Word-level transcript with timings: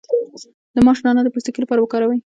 د 0.75 0.77
ماش 0.85 0.99
دانه 1.05 1.21
د 1.23 1.27
پوستکي 1.33 1.59
لپاره 1.61 1.81
وکاروئ 1.81 2.19